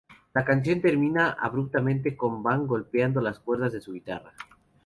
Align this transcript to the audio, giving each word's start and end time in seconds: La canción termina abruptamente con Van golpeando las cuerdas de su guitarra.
La 0.33 0.43
canción 0.43 0.81
termina 0.81 1.29
abruptamente 1.29 2.17
con 2.17 2.41
Van 2.41 2.65
golpeando 2.65 3.21
las 3.21 3.37
cuerdas 3.37 3.71
de 3.71 3.81
su 3.81 3.91
guitarra. 3.93 4.33